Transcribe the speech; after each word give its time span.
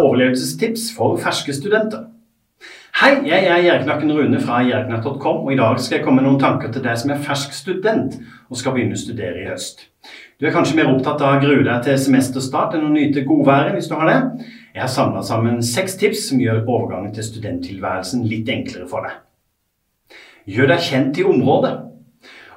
overlevelsestips 0.00 0.90
for 0.96 1.20
ferske 1.20 1.54
studenter. 1.56 2.08
Hei, 3.00 3.14
jeg 3.24 3.46
er 3.48 3.62
Gjerknakken 3.64 4.10
Rune 4.12 4.40
fra 4.42 4.58
gjerknakk.com, 4.66 5.44
og 5.46 5.52
i 5.52 5.56
dag 5.56 5.78
skal 5.80 5.96
jeg 5.96 6.04
komme 6.04 6.20
med 6.20 6.26
noen 6.26 6.40
tanker 6.42 6.72
til 6.74 6.82
deg 6.84 6.98
som 7.00 7.12
er 7.14 7.22
fersk 7.24 7.54
student 7.56 8.18
og 8.50 8.58
skal 8.60 8.74
begynne 8.74 8.98
å 8.98 9.00
studere 9.00 9.40
i 9.40 9.46
høst. 9.48 9.86
Du 10.40 10.44
er 10.48 10.52
kanskje 10.52 10.76
mer 10.76 10.90
opptatt 10.90 11.22
av 11.24 11.38
å 11.38 11.40
grue 11.40 11.64
deg 11.64 11.84
til 11.86 11.96
semesterstart 12.02 12.76
enn 12.76 12.88
å 12.88 12.92
nyte 12.92 13.24
godværet 13.28 13.76
hvis 13.76 13.88
du 13.88 13.94
har 13.96 14.10
det. 14.10 14.46
Jeg 14.74 14.82
har 14.84 14.92
samla 14.92 15.22
sammen 15.24 15.62
seks 15.64 15.96
tips 16.00 16.26
som 16.28 16.40
gjør 16.42 16.62
overgangen 16.64 17.12
til 17.16 17.26
studenttilværelsen 17.26 18.26
litt 18.28 18.50
enklere 18.52 18.88
for 18.90 19.06
deg. 19.06 19.20
Gjør 20.50 20.72
deg 20.72 20.84
kjent 20.84 21.20
i 21.20 21.26
området. 21.28 21.74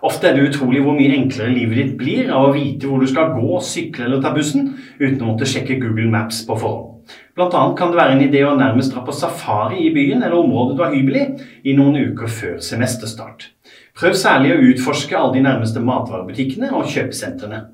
Ofte 0.03 0.27
er 0.27 0.35
det 0.35 0.49
utrolig 0.49 0.81
hvor 0.83 0.97
mye 0.97 1.15
enklere 1.15 1.53
livet 1.55 1.79
ditt 1.79 1.93
blir 1.99 2.31
av 2.31 2.49
å 2.49 2.55
vite 2.55 2.89
hvor 2.89 3.03
du 3.03 3.07
skal 3.07 3.35
gå, 3.37 3.59
sykle 3.63 4.09
eller 4.09 4.23
ta 4.23 4.33
bussen, 4.35 4.73
uten 4.99 5.21
å 5.21 5.29
måtte 5.33 5.47
sjekke 5.47 5.79
Google 5.79 6.11
Maps 6.11 6.41
på 6.47 6.57
forhånd. 6.59 6.92
Blant 7.35 7.55
annet 7.57 7.77
kan 7.79 7.91
det 7.91 7.99
være 7.99 8.15
en 8.17 8.23
idé 8.25 8.43
å 8.45 8.53
nærmest 8.57 8.93
dra 8.93 9.03
på 9.05 9.15
safari 9.15 9.81
i 9.87 9.93
byen 9.95 10.21
eller 10.21 10.37
området 10.39 10.77
du 10.77 10.83
har 10.85 10.93
hybel 10.93 11.19
i, 11.19 11.25
i 11.69 11.75
noen 11.77 11.97
uker 12.11 12.31
før 12.31 12.61
semesterstart. 12.63 13.49
Prøv 13.97 14.15
særlig 14.17 14.53
å 14.53 14.61
utforske 14.71 15.17
alle 15.17 15.37
de 15.37 15.43
nærmeste 15.45 15.83
matvarebutikkene 15.83 16.71
og 16.73 16.89
kjøpesentrene. 16.89 17.65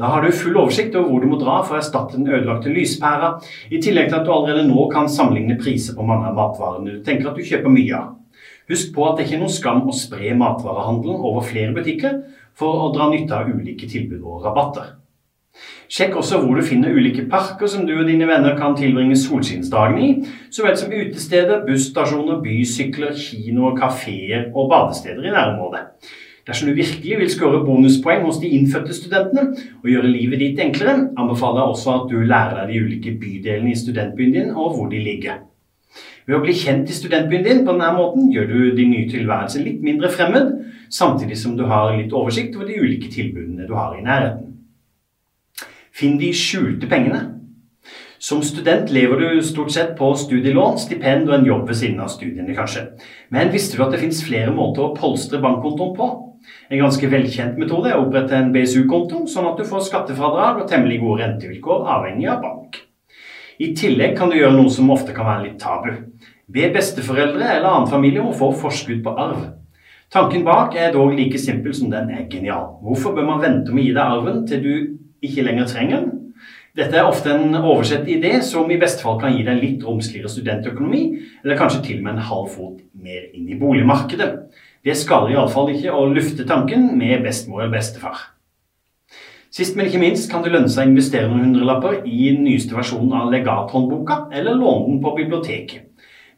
Da 0.00 0.08
har 0.10 0.24
du 0.24 0.32
full 0.34 0.56
oversikt 0.56 0.96
over 0.98 1.12
hvor 1.12 1.22
du 1.22 1.28
må 1.30 1.38
dra 1.40 1.58
for 1.62 1.76
å 1.76 1.80
erstatte 1.80 2.16
den 2.18 2.30
ødelagte 2.30 2.72
lyspæra, 2.72 3.34
i 3.70 3.80
tillegg 3.80 4.08
til 4.08 4.18
at 4.18 4.26
du 4.26 4.32
allerede 4.34 4.64
nå 4.66 4.88
kan 4.92 5.10
sammenligne 5.12 5.58
priser 5.60 5.94
på 5.96 6.06
mange 6.08 6.30
av 6.30 6.38
matvarene 6.38 6.96
du 6.96 7.04
tenker 7.06 7.30
at 7.30 7.38
du 7.38 7.46
kjøper 7.46 7.72
mye 7.72 7.98
av. 8.00 8.16
Husk 8.72 8.92
på 8.94 9.04
at 9.06 9.18
det 9.18 9.26
ikke 9.26 9.36
er 9.36 9.42
noen 9.44 9.52
skam 9.52 9.84
å 9.86 9.94
spre 9.96 10.32
matvarehandelen 10.38 11.20
over 11.20 11.44
flere 11.46 11.76
butikker 11.76 12.18
for 12.58 12.86
å 12.86 12.90
dra 12.94 13.10
nytte 13.12 13.36
av 13.36 13.52
ulike 13.52 13.88
tilbud 13.90 14.22
og 14.22 14.46
rabatter. 14.46 14.96
Sjekk 15.92 16.14
også 16.16 16.38
hvor 16.40 16.56
du 16.56 16.64
finner 16.64 16.94
ulike 16.96 17.26
parker 17.28 17.68
som 17.68 17.84
du 17.86 17.92
og 17.98 18.06
dine 18.08 18.24
venner 18.24 18.54
kan 18.56 18.72
tilbringe 18.78 19.16
solskinnsdagene 19.20 20.02
i, 20.06 20.10
så 20.48 20.64
vel 20.64 20.78
som 20.80 20.92
utesteder, 20.92 21.66
busstasjoner, 21.66 22.38
bysykler, 22.40 23.12
kinoer, 23.12 23.76
kafeer 23.76 24.46
og 24.54 24.70
badesteder 24.72 25.26
i 25.26 25.34
nærområdet. 25.34 25.82
Dersom 26.48 26.70
du 26.70 26.74
virkelig 26.74 27.18
vil 27.20 27.30
skåre 27.30 27.60
bonuspoeng 27.66 28.24
hos 28.24 28.40
de 28.42 28.48
innfødte 28.56 28.96
studentene 28.96 29.44
og 29.82 29.90
gjøre 29.92 30.08
livet 30.10 30.40
ditt 30.40 30.62
enklere, 30.64 31.10
anbefaler 31.20 31.60
jeg 31.60 31.74
også 31.74 31.92
at 31.98 32.08
du 32.10 32.16
lærer 32.24 32.56
deg 32.62 32.72
de 32.72 32.80
ulike 32.86 33.12
bydelene 33.20 33.70
i 33.70 33.78
studentbyen 33.78 34.32
din 34.38 34.48
og 34.50 34.72
hvor 34.74 34.88
de 34.90 35.02
ligger. 35.04 35.42
Ved 36.26 36.38
å 36.38 36.42
bli 36.42 36.54
kjent 36.56 36.90
i 36.90 36.96
studentbyen 36.96 37.44
din 37.46 37.62
på 37.66 37.74
denne 37.74 37.92
måten 37.98 38.32
gjør 38.32 38.48
du 38.48 38.58
din 38.78 38.90
nye 38.94 39.10
tilværelse 39.10 39.62
litt 39.62 39.84
mindre 39.84 40.10
fremmed, 40.10 40.50
samtidig 40.90 41.38
som 41.38 41.54
du 41.58 41.66
har 41.68 41.92
litt 41.98 42.16
oversikt 42.16 42.56
over 42.56 42.70
de 42.70 42.80
ulike 42.80 43.12
tilbudene 43.12 43.68
du 43.68 43.76
har 43.76 43.94
i 43.98 44.02
nærheten. 44.06 44.51
Finn 45.92 46.18
de 46.20 46.30
skjulte 46.32 46.88
pengene. 46.88 47.20
Som 48.22 48.40
student 48.46 48.90
lever 48.94 49.18
du 49.18 49.42
stort 49.44 49.72
sett 49.74 49.96
på 49.98 50.12
studielån, 50.16 50.78
stipend 50.78 51.26
og 51.28 51.34
en 51.36 51.48
jobb 51.48 51.66
ved 51.68 51.76
siden 51.76 51.98
av 52.00 52.08
studiene, 52.12 52.54
kanskje. 52.56 52.84
Men 53.34 53.50
visste 53.52 53.76
du 53.76 53.82
at 53.84 53.92
det 53.92 54.00
finnes 54.00 54.22
flere 54.24 54.54
måter 54.54 54.86
å 54.86 54.94
polstre 54.96 55.40
bankkontoen 55.42 55.96
på? 55.98 56.08
En 56.70 56.80
ganske 56.80 57.10
velkjent 57.12 57.58
metode 57.60 57.90
er 57.90 57.98
å 57.98 58.06
opprette 58.06 58.38
en 58.38 58.54
BSU-konto, 58.54 59.26
sånn 59.28 59.50
at 59.50 59.60
du 59.60 59.66
får 59.68 59.84
skattefradrag 59.90 60.62
og 60.62 60.70
temmelig 60.70 61.02
gode 61.02 61.26
rentevilkår 61.26 61.84
avhengig 61.96 62.30
av 62.30 62.40
bank. 62.46 62.80
I 63.62 63.72
tillegg 63.78 64.16
kan 64.18 64.32
du 64.32 64.38
gjøre 64.38 64.56
noe 64.56 64.72
som 64.72 64.90
ofte 64.94 65.12
kan 65.14 65.28
være 65.28 65.48
litt 65.50 65.60
tabu. 65.60 65.92
Be 66.52 66.72
besteforeldre 66.72 67.44
eller 67.58 67.68
annen 67.68 67.90
familie 67.90 68.22
om 68.22 68.32
å 68.32 68.38
få 68.38 68.48
forskudd 68.64 69.04
på 69.04 69.12
arv. 69.12 69.44
Tanken 70.12 70.44
bak 70.44 70.74
er 70.76 70.92
dog 70.94 71.12
like 71.16 71.38
simpel 71.40 71.74
som 71.76 71.92
den 71.92 72.10
er 72.12 72.26
genial. 72.32 72.78
Hvorfor 72.82 73.14
bør 73.16 73.28
man 73.28 73.44
vente 73.44 73.72
med 73.72 73.84
å 73.84 73.86
gi 73.86 73.94
deg 73.94 74.02
arven 74.02 74.42
til 74.48 74.64
du 74.64 74.74
ikke 75.22 75.46
lenger 75.46 75.70
trenger 75.70 76.02
den? 76.02 76.18
Dette 76.72 76.96
er 76.96 77.04
ofte 77.04 77.28
en 77.34 77.52
oversett 77.58 78.06
idé 78.08 78.38
som 78.44 78.70
i 78.72 78.78
beste 78.80 79.04
fall 79.04 79.18
kan 79.20 79.34
gi 79.36 79.42
deg 79.44 79.60
litt 79.60 79.82
romsligere 79.84 80.30
studentøkonomi, 80.32 81.02
eller 81.44 81.58
kanskje 81.60 81.82
til 81.84 81.98
og 82.00 82.06
med 82.06 82.14
en 82.14 82.28
halv 82.30 82.46
fot 82.54 82.78
mer 82.96 83.26
inn 83.36 83.50
i 83.52 83.58
boligmarkedet. 83.60 84.30
Det 84.82 84.96
skader 84.96 85.34
iallfall 85.34 85.68
ikke 85.74 85.92
å 85.92 86.06
lufte 86.08 86.46
tanken 86.48 86.94
med 86.98 87.20
bestemor 87.26 87.62
eller 87.62 87.76
bestefar. 87.76 88.24
Sist, 89.52 89.76
men 89.76 89.90
ikke 89.90 90.00
minst 90.00 90.30
kan 90.32 90.40
det 90.40 90.54
lønne 90.54 90.72
seg 90.72 90.88
å 90.88 90.94
investere 90.94 91.28
noen 91.28 91.50
hundrelapper 91.50 92.00
i 92.08 92.30
den 92.30 92.40
nyeste 92.46 92.72
versjonen 92.72 93.12
av 93.20 93.28
legathåndboka, 93.34 94.30
eller 94.32 94.56
låne 94.56 94.94
den 94.94 95.02
på 95.04 95.12
biblioteket. 95.18 95.90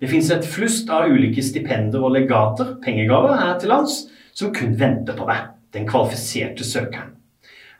Det 0.03 0.11
fins 0.11 0.33
et 0.35 0.45
flust 0.45 0.91
av 0.91 1.07
ulike 1.07 1.43
stipender 1.47 2.03
og 2.03 2.17
legater, 2.17 2.75
pengegaver, 2.83 3.39
her 3.39 3.55
til 3.63 3.71
lands, 3.71 4.01
som 4.35 4.51
kun 4.53 4.75
venter 4.81 5.15
på 5.15 5.31
deg, 5.31 5.47
den 5.79 5.87
kvalifiserte 5.87 6.67
søkeren. 6.67 7.15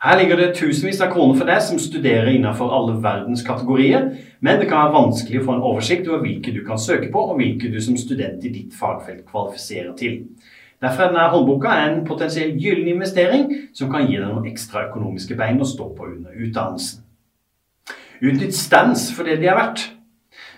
Her 0.03 0.19
ligger 0.19 0.37
det 0.37 0.55
tusenvis 0.57 0.99
av 1.01 1.13
kroner 1.13 1.37
for 1.39 1.47
deg 1.49 1.61
som 1.63 1.79
studerer 1.79 2.27
innenfor 2.33 2.73
alle 2.75 2.97
verdens 3.03 3.45
kategorier, 3.47 4.09
men 4.43 4.59
det 4.59 4.67
kan 4.69 4.83
være 4.83 4.97
vanskelig 4.97 5.39
å 5.41 5.45
få 5.47 5.55
en 5.55 5.63
oversikt 5.71 6.09
over 6.11 6.25
hvilke 6.25 6.53
du 6.53 6.61
kan 6.67 6.81
søke 6.81 7.07
på, 7.13 7.23
og 7.31 7.39
hvilke 7.39 7.71
du 7.71 7.79
som 7.81 7.97
student 7.97 8.43
i 8.43 8.51
ditt 8.53 8.75
fagfelt 8.75 9.23
kvalifiserer 9.29 9.95
til. 9.97 10.19
Derfor 10.83 11.05
er 11.05 11.13
denne 11.13 11.31
håndboka 11.31 11.71
en 11.85 12.01
potensiell 12.05 12.53
gyllen 12.59 12.91
investering 12.91 13.47
som 13.73 13.89
kan 13.89 14.05
gi 14.05 14.19
deg 14.19 14.27
noen 14.27 14.51
ekstra 14.51 14.89
økonomiske 14.89 15.37
bein 15.39 15.63
å 15.63 15.67
stå 15.67 15.89
på 15.95 16.11
under 16.11 16.35
utdannelsen. 16.35 17.01
Utnytt 18.21 18.55
stands 18.55 19.09
for 19.15 19.27
det 19.27 19.39
de 19.41 19.49
er 19.49 19.57
verdt. 19.57 19.87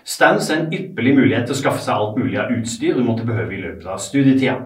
Stands 0.08 0.50
er 0.50 0.62
en 0.62 0.72
ypperlig 0.72 1.14
mulighet 1.18 1.48
til 1.48 1.54
å 1.54 1.58
skaffe 1.58 1.82
seg 1.84 1.94
alt 1.94 2.18
mulig 2.18 2.38
av 2.40 2.52
utstyr 2.54 2.96
du 2.96 3.02
måtte 3.04 3.26
behøve 3.28 3.54
i 3.54 3.62
løpet 3.62 3.86
av 3.92 4.00
studietida. 4.00 4.56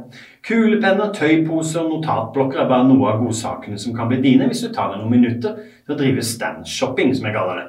Kulepenner, 0.42 1.12
tøyposer 1.14 1.84
og 1.84 1.92
notatblokker 1.92 2.64
er 2.64 2.70
bare 2.70 2.86
noe 2.88 3.12
av 3.12 3.20
godsakene 3.22 3.78
som 3.78 3.94
kan 3.94 4.08
bli 4.10 4.19
dine 4.25 4.48
hvis 4.50 4.64
du 4.64 4.72
tar 4.75 4.91
deg 4.91 5.03
noen 5.03 5.14
minutter 5.14 5.60
til 5.62 5.94
å 5.94 5.98
drive 6.00 6.25
standshopping, 6.26 7.12
som 7.14 7.28
jeg 7.28 7.36
kaller 7.36 7.60
det. 7.60 7.69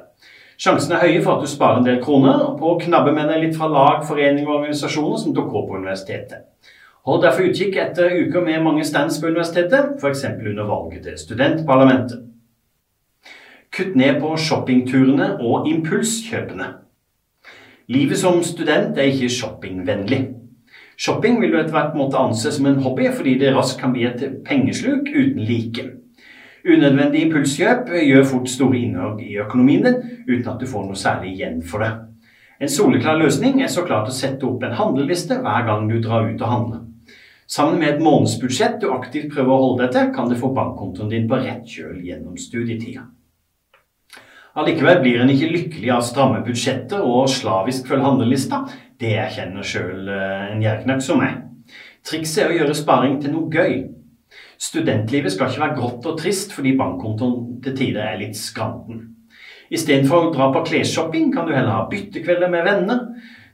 Sjansen 0.63 0.95
er 0.95 1.03
høye 1.03 1.21
for 1.21 1.35
at 1.35 1.43
du 1.43 1.51
sparer 1.51 1.81
en 1.81 1.85
del 1.85 1.99
kroner 2.01 2.41
på 2.57 2.71
å 2.71 2.79
knabbe 2.81 3.13
med 3.13 3.29
deg 3.29 3.43
litt 3.43 3.55
fra 3.57 3.69
lag, 3.69 4.01
foreninger 4.07 4.49
og 4.49 4.61
organisasjoner 4.61 5.21
som 5.21 5.37
dukker 5.37 5.59
opp 5.59 5.69
på 5.69 5.79
universitetet. 5.81 6.49
Hold 7.03 7.25
derfor 7.25 7.49
utkikk 7.49 7.77
etter 7.83 8.13
uker 8.15 8.45
med 8.45 8.63
mange 8.63 8.85
stands 8.87 9.17
på 9.19 9.27
universitetet, 9.27 9.97
f.eks. 9.99 10.23
under 10.39 10.69
valget 10.69 11.03
til 11.03 11.17
studentparlamentet. 11.19 12.21
Kutt 13.73 13.97
ned 13.99 14.21
på 14.21 14.37
shoppingturene 14.37 15.33
og 15.41 15.67
impulskjøpene. 15.69 16.69
Livet 17.91 18.21
som 18.21 18.39
student 18.45 18.97
er 18.97 19.11
ikke 19.11 19.33
shoppingvennlig. 19.33 20.21
Shopping 20.97 21.39
vil 21.41 21.51
du 21.51 21.57
etter 21.59 21.73
hvert 21.73 21.97
måtte 21.97 22.19
anse 22.21 22.51
som 22.53 22.67
en 22.69 22.81
hobby, 22.83 23.09
fordi 23.09 23.35
det 23.41 23.53
raskt 23.55 23.81
kan 23.81 23.93
bli 23.95 24.05
et 24.07 24.23
pengesluk 24.45 25.09
uten 25.09 25.41
like. 25.47 25.89
Unødvendig 26.63 27.25
impulskjøp 27.25 27.89
gjør 27.97 28.27
fort 28.29 28.47
store 28.47 28.79
innhogg 28.79 29.19
i 29.25 29.35
økonomien 29.43 29.83
din, 29.83 29.97
uten 30.29 30.47
at 30.53 30.61
du 30.61 30.69
får 30.69 30.85
noe 30.87 30.99
særlig 30.99 31.33
igjen 31.33 31.59
for 31.65 31.83
det. 31.83 31.91
En 32.63 32.71
soleklar 32.71 33.17
løsning 33.19 33.59
er 33.59 33.71
så 33.71 33.83
klart 33.83 34.07
å 34.07 34.15
sette 34.15 34.45
opp 34.47 34.63
en 34.63 34.77
handleliste 34.77 35.41
hver 35.43 35.65
gang 35.67 35.89
du 35.89 35.97
drar 35.99 36.29
ut 36.29 36.39
og 36.39 36.51
handler. 36.53 36.85
Sammen 37.49 37.81
med 37.81 37.89
et 37.89 38.01
månedsbudsjett 38.01 38.79
du 38.79 38.87
aktivt 38.93 39.33
prøver 39.33 39.51
å 39.51 39.59
holde 39.65 39.83
deg 39.83 39.91
til, 39.97 40.13
kan 40.15 40.31
du 40.31 40.37
få 40.39 40.53
bankkontoen 40.55 41.11
din 41.11 41.27
på 41.27 41.41
rett 41.41 41.67
kjøl 41.67 41.99
gjennom 42.05 42.39
studietida. 42.39 43.03
Allikevel 44.53 45.01
blir 45.01 45.19
en 45.19 45.31
ikke 45.33 45.49
lykkelig 45.49 45.91
av 45.95 46.03
stramme 46.05 46.43
budsjetter 46.45 47.01
og 47.01 47.25
slavisk 47.33 47.89
følge 47.89 48.05
handlelista. 48.05 48.61
Det 49.03 49.17
erkjenner 49.19 49.65
sjøl 49.67 50.07
eh, 50.07 50.51
en 50.53 50.61
gjerknakk 50.63 51.01
som 51.03 51.19
meg. 51.19 51.41
Trikset 52.07 52.45
er 52.45 52.53
å 52.53 52.55
gjøre 52.55 52.75
sparing 52.77 53.17
til 53.19 53.33
noe 53.33 53.51
gøy. 53.51 53.81
Studentlivet 54.63 55.33
skal 55.33 55.49
ikke 55.49 55.63
være 55.65 55.75
grått 55.77 56.05
og 56.07 56.19
trist 56.21 56.53
fordi 56.55 56.75
bankkontoen 56.79 57.57
til 57.63 57.75
tider 57.75 58.05
er 58.05 58.21
litt 58.21 58.37
skranten. 58.39 59.09
Istedenfor 59.73 60.29
å 60.29 60.31
dra 60.31 60.49
på 60.53 60.61
klesshopping 60.69 61.33
kan 61.33 61.47
du 61.47 61.51
heller 61.55 61.73
ha 61.75 61.87
byttekvelder 61.91 62.51
med 62.53 62.63
venner. 62.67 63.01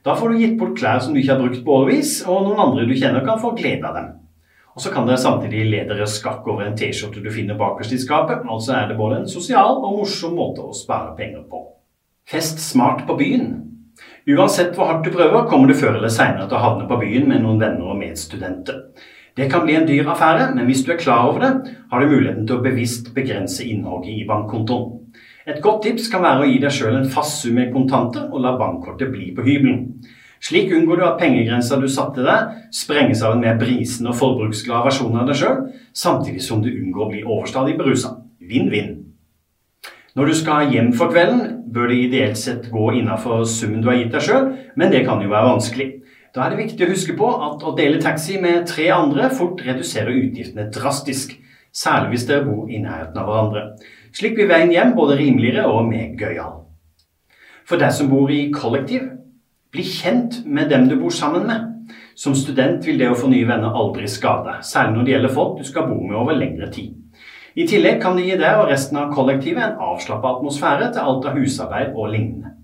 Da 0.06 0.14
får 0.16 0.30
du 0.30 0.42
gitt 0.42 0.58
bort 0.60 0.76
klær 0.78 1.00
som 1.02 1.14
du 1.14 1.20
ikke 1.20 1.34
har 1.34 1.42
brukt 1.42 1.64
på 1.64 1.76
årevis, 1.80 2.12
og 2.30 2.44
noen 2.46 2.62
andre 2.62 2.86
du 2.86 2.94
kjenner 2.94 3.24
kan 3.26 3.40
få 3.40 3.50
glede 3.58 3.88
av 3.88 3.96
dem. 3.98 4.10
Og 4.76 4.84
så 4.84 4.92
kan 4.94 5.08
dere 5.08 5.18
samtidig 5.20 5.64
le 5.66 5.80
dere 5.88 6.06
skakk 6.08 6.46
over 6.46 6.68
en 6.68 6.76
T-skjorte 6.78 7.24
du 7.24 7.30
finner 7.34 7.58
bakerst 7.58 7.96
i 7.96 7.98
skapet. 8.00 8.46
Altså 8.46 8.76
er 8.78 8.86
det 8.92 9.00
både 9.00 9.22
en 9.22 9.32
sosial 9.32 9.80
og 9.80 9.98
morsom 9.98 10.38
måte 10.38 10.62
å 10.62 10.76
spare 10.76 11.16
penger 11.18 11.42
på. 11.50 11.64
Fest 12.30 12.62
smart 12.62 13.02
på 13.08 13.18
byen. 13.18 13.50
Uansett 14.28 14.74
hvor 14.76 14.90
hardt 14.90 15.06
du 15.06 15.14
prøver, 15.14 15.46
kommer 15.48 15.70
du 15.70 15.74
før 15.74 15.96
eller 15.96 16.12
seinere 16.12 16.48
til 16.48 16.58
å 16.58 16.64
havne 16.64 16.88
på 16.90 16.98
byen 17.00 17.28
med 17.30 17.40
noen 17.40 17.60
venner 17.62 17.94
og 17.94 17.98
medstudenter. 18.00 18.82
Det 19.36 19.46
kan 19.48 19.64
bli 19.64 19.76
en 19.78 19.86
dyr 19.88 20.08
affære, 20.12 20.50
men 20.54 20.66
hvis 20.68 20.82
du 20.84 20.92
er 20.92 21.00
klar 21.00 21.28
over 21.30 21.40
det, 21.40 21.74
har 21.90 22.00
du 22.00 22.10
muligheten 22.10 22.46
til 22.46 22.58
å 22.58 22.64
bevisst 22.64 23.14
begrense 23.16 23.64
innhogget 23.64 24.12
i 24.12 24.26
bankkontoen. 24.28 24.96
Et 25.48 25.60
godt 25.64 25.86
tips 25.86 26.10
kan 26.12 26.22
være 26.22 26.44
å 26.44 26.48
gi 26.50 26.58
deg 26.60 26.74
sjøl 26.74 26.98
en 26.98 27.08
fast 27.10 27.40
sum 27.40 27.56
med 27.56 27.72
kontanter 27.72 28.28
og 28.28 28.44
la 28.44 28.52
bankkortet 28.60 29.08
bli 29.10 29.30
på 29.34 29.46
hybelen. 29.46 29.86
Slik 30.40 30.72
unngår 30.72 31.00
du 31.00 31.04
at 31.04 31.18
pengegrensa 31.20 31.76
du 31.80 31.88
satte 31.88 32.24
deg, 32.24 32.54
sprenges 32.76 33.24
av 33.24 33.36
en 33.36 33.44
mer 33.44 33.58
brisende 33.60 34.12
og 34.12 34.20
forbruksglad 34.20 34.86
versjon 34.88 35.18
av 35.20 35.28
deg 35.28 35.40
sjøl, 35.40 35.62
samtidig 35.96 36.44
som 36.44 36.62
du 36.64 36.70
unngår 36.70 37.06
å 37.06 37.10
bli 37.12 37.22
overstadig 37.24 37.76
berusa. 37.80 38.14
Vinn-vinn. 38.40 39.09
Når 40.20 40.26
du 40.28 40.34
skal 40.36 40.66
hjem 40.68 40.90
for 40.92 41.08
kvelden, 41.08 41.62
bør 41.72 41.86
det 41.88 41.94
ideelt 41.96 42.36
sett 42.36 42.66
gå 42.68 42.90
innafor 42.98 43.46
summen 43.48 43.80
du 43.80 43.86
har 43.88 43.94
gitt 43.96 44.10
deg 44.12 44.24
sjøl, 44.26 44.50
men 44.76 44.90
det 44.92 45.06
kan 45.06 45.22
jo 45.24 45.30
være 45.30 45.48
vanskelig. 45.54 45.86
Da 46.36 46.42
er 46.44 46.52
det 46.52 46.58
viktig 46.58 46.84
å 46.84 46.88
huske 46.90 47.14
på 47.16 47.30
at 47.46 47.64
å 47.64 47.72
dele 47.78 48.02
taxi 48.04 48.36
med 48.42 48.66
tre 48.68 48.90
andre 48.92 49.30
fort 49.32 49.62
reduserer 49.64 50.12
utgiftene 50.12 50.66
drastisk, 50.76 51.32
særlig 51.72 52.12
hvis 52.12 52.28
dere 52.28 52.44
bor 52.50 52.68
i 52.68 52.82
nærheten 52.84 53.16
av 53.16 53.30
hverandre. 53.30 53.64
Slik 54.12 54.36
blir 54.36 54.52
veien 54.52 54.74
hjem 54.76 54.92
både 54.98 55.16
rimeligere 55.22 55.64
og 55.72 55.88
mer 55.88 56.12
gøyal. 56.20 56.52
For 57.64 57.80
deg 57.80 57.96
som 57.96 58.12
bor 58.12 58.28
i 58.28 58.50
kollektiv, 58.52 59.08
bli 59.72 59.88
kjent 59.88 60.42
med 60.44 60.68
dem 60.68 60.84
du 60.92 60.98
bor 61.00 61.16
sammen 61.16 61.48
med. 61.48 61.96
Som 62.12 62.36
student 62.36 62.84
vil 62.84 63.00
det 63.00 63.08
å 63.08 63.16
få 63.16 63.32
nye 63.32 63.48
venner 63.48 63.72
aldri 63.72 64.04
skade, 64.04 64.60
særlig 64.68 64.98
når 64.98 65.08
det 65.08 65.16
gjelder 65.16 65.38
folk 65.40 65.56
du 65.62 65.64
skal 65.64 65.88
bo 65.88 66.02
med 66.04 66.20
over 66.20 66.36
lengre 66.36 66.68
tid. 66.68 66.92
I 67.54 67.66
tillegg 67.66 67.98
kan 68.02 68.16
det 68.16 68.28
gi 68.28 68.36
deg 68.38 68.60
og 68.60 68.68
resten 68.70 68.98
av 69.00 69.10
kollektivet 69.14 69.64
en 69.64 69.80
avslappa 69.90 70.36
atmosfære 70.36 70.92
til 70.94 71.02
alt 71.02 71.24
av 71.26 71.38
husarbeid 71.38 71.96
og 71.96 72.12
lignende. 72.12 72.54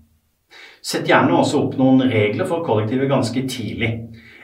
Sett 0.79 1.09
gjerne 1.09 1.35
også 1.35 1.59
opp 1.65 1.73
noen 1.75 2.05
regler 2.07 2.47
for 2.47 2.63
kollektivet 2.63 3.09
ganske 3.11 3.41
tidlig. 3.51 3.89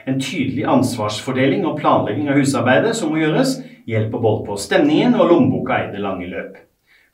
En 0.04 0.18
tydelig 0.20 0.66
ansvarsfordeling 0.68 1.64
og 1.64 1.78
planlegging 1.78 2.28
av 2.28 2.36
husarbeidet 2.36 2.92
som 2.98 3.14
må 3.14 3.22
gjøres, 3.22 3.56
hjelper 3.88 4.20
både 4.20 4.44
på 4.50 4.58
stemningen 4.60 5.16
og 5.16 5.30
lommeboka 5.30 5.78
i 5.86 5.92
det 5.94 6.02
lange 6.04 6.28
løp. 6.28 6.58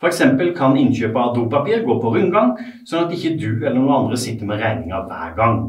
F.eks. 0.00 0.23
kan 0.56 0.79
innkjøp 0.81 1.15
av 1.21 1.35
dopapir 1.37 1.85
gå 1.87 1.99
på 2.03 2.15
rundgang, 2.17 2.56
sånn 2.88 3.05
at 3.05 3.15
ikke 3.15 3.37
du 3.38 3.50
eller 3.61 3.77
noen 3.79 3.94
andre 4.00 4.19
sitter 4.19 4.49
med 4.49 4.59
regninga 4.65 5.05
hver 5.06 5.37
gang. 5.38 5.61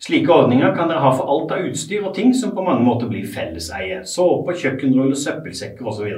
Slike 0.00 0.32
ordninger 0.32 0.74
kan 0.76 0.88
dere 0.90 1.00
ha 1.04 1.14
for 1.16 1.28
alt 1.32 1.52
av 1.56 1.64
utstyr 1.70 2.04
og 2.04 2.14
ting 2.16 2.34
som 2.36 2.52
på 2.56 2.64
mange 2.66 2.84
måter 2.84 3.08
blir 3.08 3.28
felleseie. 3.28 4.02
Såpe, 4.08 4.56
kjøkkenruller, 4.56 5.16
søppelsekker 5.16 5.88
osv. 5.92 6.08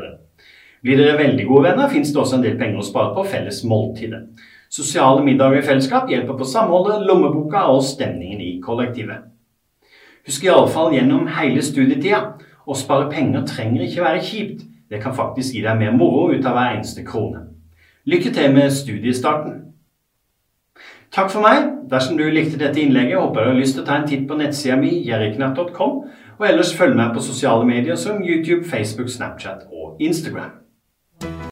Blir 0.83 0.99
dere 0.99 1.19
veldig 1.19 1.45
gode 1.47 1.69
venner, 1.69 1.91
fins 1.91 2.11
det 2.11 2.19
også 2.19 2.41
en 2.41 2.47
del 2.47 2.57
penger 2.59 2.83
å 2.83 2.87
spare 2.87 3.15
på 3.15 3.23
felles 3.31 3.61
måltidet. 3.69 4.25
Sosiale 4.73 5.23
middager 5.23 5.61
i 5.61 5.67
fellesskap 5.67 6.09
hjelper 6.11 6.39
på 6.39 6.49
samholdet, 6.49 7.05
lommeboka 7.07 7.67
og 7.71 7.85
stemningen 7.87 8.41
i 8.43 8.57
kollektivet. 8.65 9.29
Husk 10.27 10.47
iallfall 10.47 10.95
gjennom 10.97 11.29
hele 11.37 11.63
studietida 11.63 12.23
å 12.67 12.77
spare 12.79 13.11
penger 13.11 13.45
trenger 13.47 13.85
ikke 13.87 14.05
være 14.05 14.23
kjipt. 14.27 14.65
Det 14.91 15.01
kan 15.03 15.15
faktisk 15.17 15.55
gi 15.55 15.63
deg 15.65 15.79
mer 15.79 15.95
moro 15.97 16.31
ut 16.33 16.47
av 16.47 16.57
hver 16.57 16.77
eneste 16.77 17.05
krone. 17.07 17.45
Lykke 18.09 18.33
til 18.35 18.55
med 18.55 18.75
studiestarten. 18.75 19.61
Takk 21.13 21.31
for 21.31 21.45
meg. 21.45 21.69
Dersom 21.93 22.17
du 22.17 22.25
likte 22.31 22.59
dette 22.59 22.81
innlegget, 22.81 23.21
håper 23.21 23.43
jeg 23.43 23.47
du 23.47 23.53
har 23.53 23.61
lyst 23.61 23.77
til 23.77 23.85
å 23.85 23.89
ta 23.91 24.01
en 24.01 24.09
titt 24.09 24.25
på 24.29 24.39
nettsida 24.39 24.79
mi 24.81 24.95
jerriknatt.com, 25.05 26.01
og 26.39 26.49
ellers 26.49 26.73
følg 26.75 26.97
meg 26.97 27.13
på 27.15 27.23
sosiale 27.23 27.69
medier 27.69 28.01
som 28.01 28.25
YouTube, 28.25 28.65
Facebook, 28.65 29.13
Snapchat 29.13 29.69
og 29.69 30.01
Instagram. 30.01 30.62